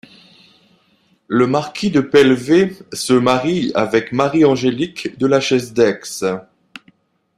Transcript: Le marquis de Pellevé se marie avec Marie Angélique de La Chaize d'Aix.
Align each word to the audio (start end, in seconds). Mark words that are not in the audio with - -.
Le 1.27 1.45
marquis 1.45 1.91
de 1.91 2.01
Pellevé 2.01 2.75
se 2.91 3.13
marie 3.13 3.71
avec 3.75 4.11
Marie 4.13 4.45
Angélique 4.45 5.15
de 5.19 5.27
La 5.27 5.39
Chaize 5.39 5.73
d'Aix. 5.75 6.23